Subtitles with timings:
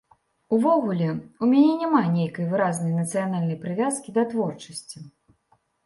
[0.55, 1.09] Увогуле,
[1.43, 4.99] у мяне няма нейкай выразнай нацыянальнай прывязкі да творчасці.